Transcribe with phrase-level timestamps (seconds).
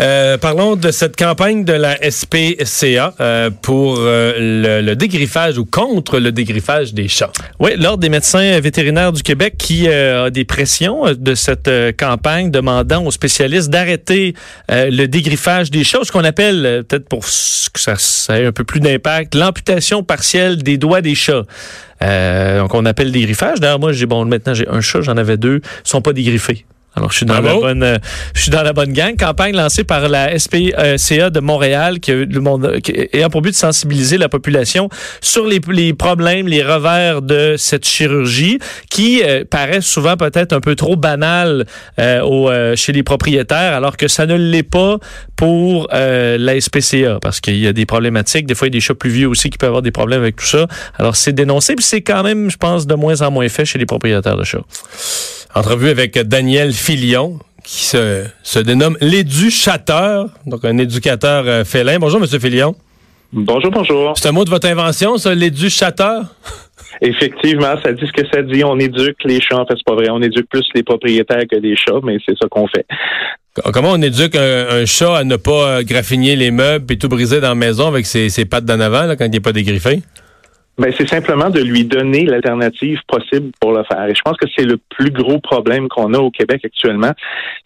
[0.00, 5.64] Euh, parlons de cette campagne de la SPCA euh, pour euh, le, le, dégriffage ou
[5.64, 7.32] contre le dégriffage des chats.
[7.58, 13.04] Oui, l'Ordre des médecins vétérinaires du Québec qui a des pressions de cette campagne demandant
[13.04, 14.34] aux spécialistes d'arrêter
[14.68, 17.94] le dégriffage des chats, ce qu'on appelle, peut-être pour que ça,
[18.38, 21.44] ait un peu plus d'impact, l'amputation partielle des doigts des chats.
[22.00, 23.60] donc, on appelle dégriffage.
[23.60, 26.64] D'ailleurs, moi, j'ai bon, maintenant, j'ai un chat, j'en avais deux, ils sont pas dégriffés.
[26.96, 27.98] Alors, je suis dans la bonne, euh,
[28.34, 29.16] je suis dans la bonne gang.
[29.16, 33.56] Campagne lancée par la SPCA de Montréal qui, le monde, qui a pour but de
[33.56, 34.88] sensibiliser la population
[35.20, 38.58] sur les, les problèmes, les revers de cette chirurgie
[38.90, 41.66] qui euh, paraît souvent peut-être un peu trop banale
[41.98, 44.98] euh, au, euh, chez les propriétaires, alors que ça ne l'est pas
[45.36, 48.46] pour la SPCA parce qu'il y a des problématiques.
[48.46, 50.22] Des fois, il y a des chats plus vieux aussi qui peuvent avoir des problèmes
[50.22, 50.66] avec tout ça.
[50.98, 53.78] Alors, c'est dénoncé, puis c'est quand même, je pense, de moins en moins fait chez
[53.78, 54.64] les propriétaires de chats.
[55.54, 61.98] Entrevue avec Daniel Filion, qui se, se dénomme l'éducateur, donc un éducateur euh, félin.
[61.98, 62.74] Bonjour, Monsieur Filion.
[63.30, 64.14] Bonjour, bonjour.
[64.16, 66.22] C'est un mot de votre invention, ça, l'éducateur?
[67.02, 68.64] Effectivement, ça dit ce que ça dit.
[68.64, 69.58] On éduque les chats.
[69.58, 70.08] En fait, c'est pas vrai.
[70.08, 72.86] On éduque plus les propriétaires que les chats, mais c'est ça qu'on fait.
[73.74, 77.48] Comment on éduque un, chat à ne pas graffiner les meubles et tout briser dans
[77.48, 80.00] la maison avec ses, ses pattes d'en avant là, quand il n'est pas dégriffé?
[80.78, 84.06] Ben, c'est simplement de lui donner l'alternative possible pour le faire.
[84.06, 87.12] Et je pense que c'est le plus gros problème qu'on a au Québec actuellement,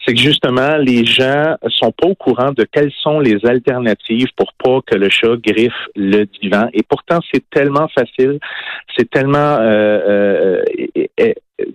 [0.03, 4.51] c'est que justement les gens sont pas au courant de quelles sont les alternatives pour
[4.53, 6.69] pas que le chat griffe le divan.
[6.73, 8.39] Et pourtant, c'est tellement facile,
[8.97, 10.63] c'est tellement euh,
[11.19, 11.33] euh,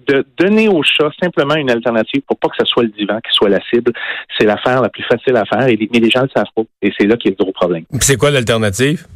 [0.08, 3.32] de donner au chat simplement une alternative pour pas que ce soit le divan qui
[3.32, 3.92] soit la cible,
[4.36, 5.68] c'est l'affaire la plus facile à faire.
[5.68, 6.62] Et, mais les gens le savent pas.
[6.82, 7.84] Et c'est là qu'il y a le gros problème.
[8.00, 9.06] C'est quoi l'alternative?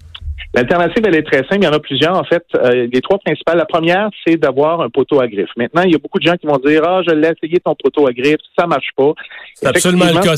[0.55, 1.59] L'alternative, elle est très simple.
[1.61, 2.45] Il y en a plusieurs, en fait.
[2.55, 3.57] Euh, les trois principales.
[3.57, 5.51] La première, c'est d'avoir un poteau à griffe.
[5.57, 7.75] Maintenant, il y a beaucoup de gens qui vont dire, ah, je l'ai essayé ton
[7.75, 9.13] poteau à griffe, ça marche pas.
[9.55, 10.35] C'est absolument le cas.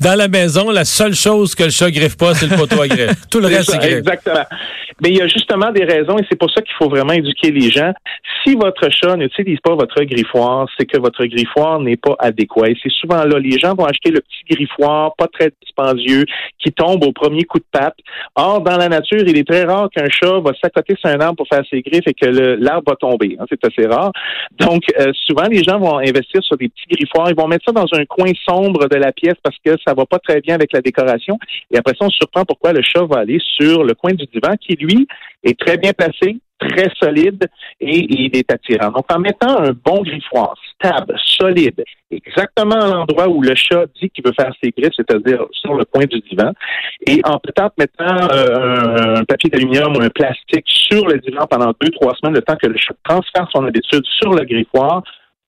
[0.00, 2.88] Dans la maison, la seule chose que le chat griffe pas, c'est le poteau à
[2.88, 3.26] griffe.
[3.30, 3.98] Tout le reste, c'est griffe.
[3.98, 4.44] Exactement.
[5.02, 7.50] Mais il y a justement des raisons et c'est pour ça qu'il faut vraiment éduquer
[7.50, 7.92] les gens.
[8.44, 12.68] Si votre chat n'utilise pas votre griffoir, c'est que votre griffoir n'est pas adéquat.
[12.68, 16.24] Et c'est souvent là, les gens vont acheter le petit griffoir, pas très dispendieux,
[16.58, 17.96] qui tombe au premier coup de patte.
[18.36, 21.36] Or, dans la nature, il est très rare qu'un chat va s'accoter sur un arbre
[21.36, 23.36] pour faire ses griffes et que l'arbre va tomber.
[23.38, 23.44] Hein.
[23.48, 24.12] c'est assez rare.
[24.58, 27.28] Donc, euh, souvent, les gens vont investir sur des petits griffoirs.
[27.30, 30.06] Ils vont mettre ça dans un coin sombre de la pièce parce que ça va
[30.06, 31.38] pas très bien avec la décoration.
[31.70, 34.24] Et après ça, on se surprend pourquoi le chat va aller sur le coin du
[34.26, 35.06] divan qui, lui,
[35.44, 37.46] est très bien placé, très solide
[37.80, 38.90] et il est attirant.
[38.90, 44.10] Donc, en mettant un bon griffoir stable, solide, exactement à l'endroit où le chat dit
[44.10, 46.52] qu'il veut faire ses griffes, c'est-à-dire sur le coin du divan,
[47.06, 51.72] et en peut-être mettant euh, un papier d'aluminium ou un plastique sur le divan pendant
[51.80, 55.02] deux, trois semaines, le temps que le chat transfère son habitude sur le griffoir,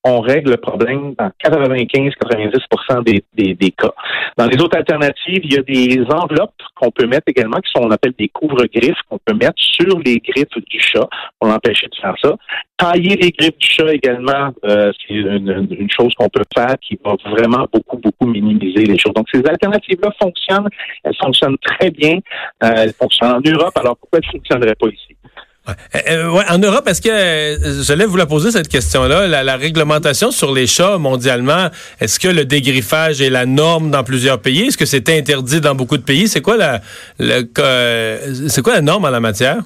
[0.05, 3.93] on règle le problème dans 95-90 des, des, des, cas.
[4.37, 7.87] Dans les autres alternatives, il y a des enveloppes qu'on peut mettre également, qui sont,
[7.87, 11.09] on appelle des couvre-griffes, qu'on peut mettre sur les griffes du chat
[11.41, 12.37] pour l'empêcher de faire ça.
[12.77, 16.99] Tailler les griffes du chat également, euh, c'est une, une, chose qu'on peut faire qui
[17.03, 19.15] va vraiment beaucoup, beaucoup minimiser les choses.
[19.15, 20.69] Donc, ces alternatives-là fonctionnent.
[21.03, 22.19] Elles fonctionnent très bien.
[22.63, 23.73] Euh, elles fonctionnent en Europe.
[23.77, 25.17] Alors, pourquoi elles ne fonctionneraient pas ici?
[25.67, 25.73] Euh,
[26.11, 30.31] euh, en Europe, est-ce que euh, j'allais vous la poser cette question-là, la, la, réglementation
[30.31, 31.71] sur les chats mondialement,
[32.01, 34.67] est-ce que le dégriffage est la norme dans plusieurs pays?
[34.67, 36.29] Est-ce que c'est interdit dans beaucoup de pays?
[36.29, 36.83] C'est quoi la,
[37.19, 39.63] c'est quoi la norme en la matière?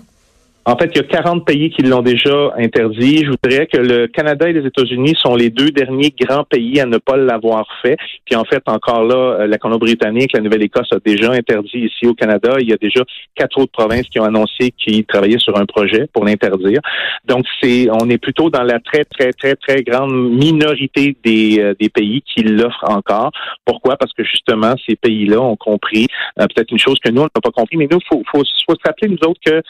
[0.68, 3.24] En fait, il y a 40 pays qui l'ont déjà interdit.
[3.24, 6.84] Je voudrais que le Canada et les États-Unis sont les deux derniers grands pays à
[6.84, 7.96] ne pas l'avoir fait.
[8.26, 12.12] Puis en fait, encore là, euh, la Colombie-Britannique, la Nouvelle-Écosse a déjà interdit ici au
[12.12, 12.56] Canada.
[12.60, 13.00] Il y a déjà
[13.34, 16.81] quatre autres provinces qui ont annoncé qu'ils travaillaient sur un projet pour l'interdire.
[17.25, 21.75] Donc, c'est, on est plutôt dans la très, très, très, très grande minorité des, euh,
[21.81, 23.31] des pays qui l'offrent encore.
[23.64, 23.96] Pourquoi?
[23.96, 26.08] Parce que justement, ces pays-là ont compris
[26.38, 28.44] euh, peut-être une chose que nous, on n'a pas compris, mais nous, il faut, faut,
[28.44, 29.62] se rappeler, nous autres, que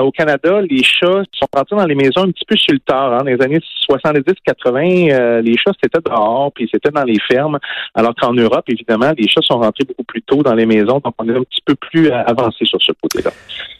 [0.00, 0.29] au Canada,
[0.68, 3.12] Les chats sont rentrés dans les maisons un petit peu sur le tard.
[3.12, 3.18] Hein.
[3.18, 7.58] Dans les années 70-80, euh, les chats, c'était dehors, puis c'était dans les fermes.
[7.94, 11.14] Alors qu'en Europe, évidemment, les chats sont rentrés beaucoup plus tôt dans les maisons, donc
[11.18, 13.30] on est un petit peu plus euh, avancé sur ce côté-là.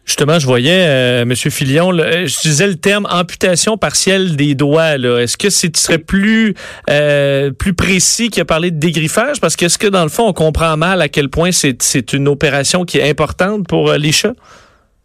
[0.04, 1.34] Justement, je voyais, euh, M.
[1.34, 4.96] Filion, euh, je disais le terme amputation partielle des doigts.
[4.96, 6.54] Est-ce que c'est serait plus
[7.58, 9.40] plus précis qu'il a parlé de dégriffage?
[9.40, 12.84] Parce qu'est-ce que, dans le fond, on comprend mal à quel point c'est une opération
[12.84, 14.34] qui est importante pour les chats?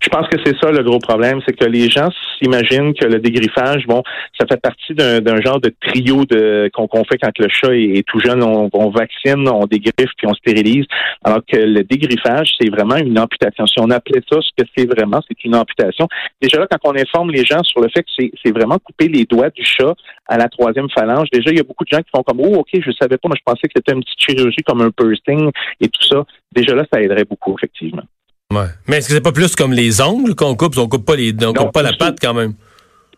[0.05, 3.17] Je pense que c'est ça le gros problème, c'est que les gens s'imaginent que le
[3.17, 4.03] dégriffage, bon,
[4.39, 8.19] ça fait partie d'un genre de trio de qu'on fait quand le chat est, tout
[8.19, 10.85] jeune, on, vaccine, on dégriffe puis on stérilise,
[11.23, 13.65] alors que le dégriffage, c'est vraiment une amputation.
[13.65, 16.07] Si on appelait ça ce que c'est vraiment, c'est une amputation.
[16.39, 18.11] Déjà là, quand on informe les gens sur le fait que
[18.43, 19.95] c'est vraiment couper les doigts du chat
[20.27, 22.57] à la troisième phalange, déjà il y a beaucoup de gens qui font comme oh
[22.59, 25.49] ok, je savais pas, moi je pensais que c'était une petite chirurgie comme un bursting
[25.81, 26.23] et tout ça.
[26.51, 28.03] Déjà là, ça aiderait beaucoup effectivement.
[28.53, 28.67] Ouais.
[28.87, 30.77] Mais est-ce que c'est pas plus comme les ongles qu'on coupe?
[30.77, 32.53] On coupe pas les, on coupe pas la patte quand même.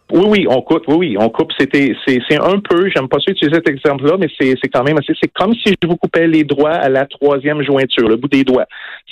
[0.09, 1.51] Oui, oui, on coupe, oui, oui, on coupe.
[1.59, 4.83] C'était, c'est, c'est un peu, j'aime pas ça utiliser cet exemple-là, mais c'est, c'est quand
[4.83, 8.15] même assez, c'est comme si je vous coupais les doigts à la troisième jointure, le
[8.15, 8.67] bout des doigts.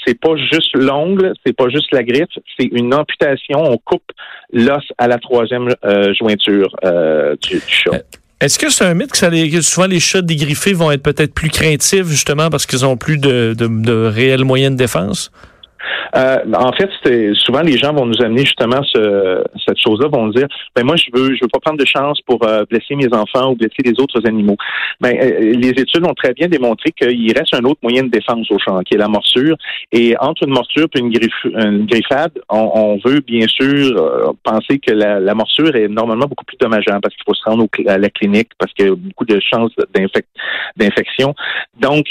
[0.06, 3.62] C'est pas juste l'ongle, c'est pas juste la griffe, c'est une amputation.
[3.62, 4.10] On coupe
[4.54, 7.94] l'os à la troisième euh, jointure euh, du, chat.
[7.94, 8.00] Euh,
[8.40, 9.30] est-ce que c'est un mythe que, ça
[9.62, 13.54] souvent les chats dégriffés vont être peut-être plus craintifs justement parce qu'ils ont plus de,
[13.58, 15.30] de, de réels moyens de défense?
[16.16, 16.90] Euh, en fait,
[17.36, 21.06] souvent les gens vont nous amener justement ce, cette chose-là, vont dire, ben moi je
[21.14, 23.94] veux je veux pas prendre de chance pour euh, blesser mes enfants ou blesser les
[24.00, 24.58] autres animaux.
[25.02, 28.50] Ben euh, les études ont très bien démontré qu'il reste un autre moyen de défense
[28.52, 29.56] au champ, qui est la morsure.
[29.92, 31.12] Et entre une morsure et une,
[31.56, 37.02] une griffade, on, veut bien sûr penser que la, morsure est normalement beaucoup plus dommageable
[37.02, 39.72] parce qu'il faut se rendre à la clinique parce qu'il y a beaucoup de chances
[40.78, 41.36] d'infection.
[41.80, 42.06] Donc,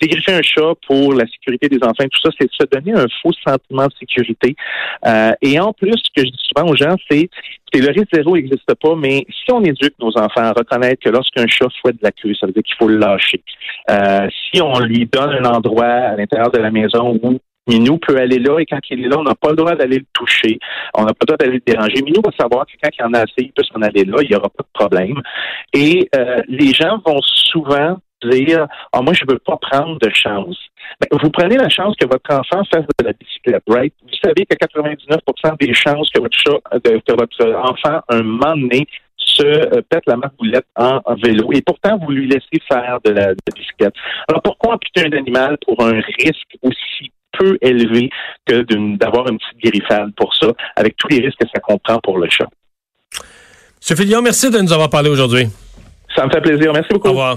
[0.00, 3.32] dégriffer un chat pour la sécurité des enfants, tout ça, c'est se donner un faux
[3.46, 4.56] sentiment de sécurité.
[5.06, 7.28] Euh, et en plus, ce que je dis souvent aux gens, c'est
[7.72, 11.10] que le risque zéro n'existe pas, mais si on éduque nos enfants à reconnaître que
[11.10, 13.42] lorsqu'un chat fouette de la queue, ça veut dire qu'il faut le lâcher.
[13.90, 18.16] Euh, si on lui donne un endroit à l'intérieur de la maison où Minou peut
[18.18, 20.58] aller là et quand il est là, on n'a pas le droit d'aller le toucher.
[20.94, 22.02] On n'a pas le droit d'aller le déranger.
[22.02, 24.28] Minou va savoir que quand il en a assez, il peut s'en aller là, il
[24.28, 25.20] n'y aura pas de problème.
[25.72, 27.98] Et euh, les gens vont souvent
[28.30, 30.56] dire ah, moi, je ne veux pas prendre de chance.
[31.00, 33.94] Ben, vous prenez la chance que votre enfant fasse de la bicyclette, right?
[34.02, 38.86] Vous savez que 99% des chances que votre chat, que votre enfant, un moment donné,
[39.16, 41.50] se euh, pète la marboulette en, vélo.
[41.52, 43.94] Et pourtant, vous lui laissez faire de la, bicyclette.
[44.28, 48.10] Alors, pourquoi amputer un animal pour un risque aussi peu élevé
[48.46, 48.62] que
[48.96, 52.28] d'avoir une petite griffade pour ça, avec tous les risques que ça comprend pour le
[52.30, 52.48] chat?
[53.90, 53.96] M.
[53.96, 55.46] Fillon, merci de nous avoir parlé aujourd'hui.
[56.14, 56.72] Ça me fait plaisir.
[56.72, 57.08] Merci beaucoup.
[57.08, 57.36] Au revoir.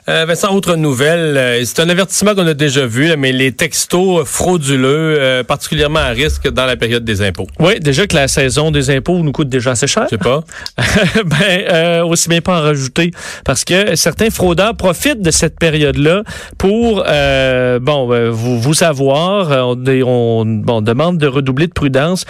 [0.11, 4.27] Euh, Vincent, autre nouvelle, euh, c'est un avertissement qu'on a déjà vu, mais les textos
[4.27, 7.47] frauduleux, euh, particulièrement à risque dans la période des impôts.
[7.59, 10.07] Oui, déjà que la saison des impôts nous coûte déjà assez cher.
[10.11, 10.43] Je sais pas.
[11.25, 13.11] ben, euh, aussi bien pas en rajouter,
[13.45, 16.23] parce que certains fraudeurs profitent de cette période-là
[16.57, 17.05] pour,
[17.81, 20.45] bon, vous, vous avoir, on,
[20.81, 22.25] demande de redoubler de prudence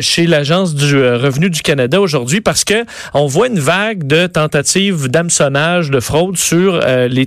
[0.00, 2.84] chez l'Agence du revenu du Canada aujourd'hui, parce que
[3.14, 7.21] on voit une vague de tentatives d'hameçonnage, de fraude sur les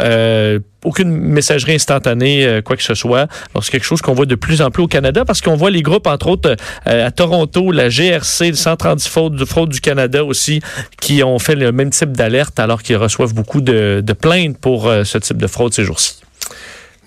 [0.84, 3.26] aucune messagerie instantanée, euh, quoi que ce soit.
[3.52, 5.70] Alors, c'est quelque chose qu'on voit de plus en plus au Canada parce qu'on voit
[5.70, 10.60] les groupes, entre autres, euh, à Toronto, la GRC, le Centre antifraude du Canada aussi,
[11.00, 14.86] qui ont fait le même type d'alerte alors qu'ils reçoivent beaucoup de, de plaintes pour
[14.86, 16.23] euh, ce type de fraude ces jours-ci.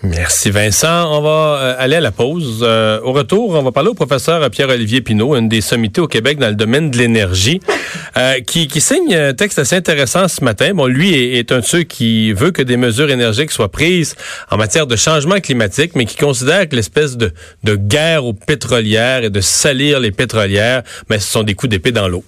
[0.04, 1.12] Merci Vincent.
[1.12, 2.60] On va euh, aller à la pause.
[2.62, 6.38] Euh, au retour, on va parler au professeur Pierre-Olivier Pinault, une des sommités au Québec
[6.38, 7.60] dans le domaine de l'énergie,
[8.16, 10.74] euh, qui, signe un texte assez intéressant ce matin.
[10.76, 14.16] Bon, lui est, un de ceux qui veut que des mesures énergiques soient prises
[14.52, 19.24] en matière de changement climatique, mais qui considère que l'espèce de, de guerre aux pétrolières
[19.24, 22.24] et de salir les pétrolières, mais ce sont des coups d'épée dans l'eau.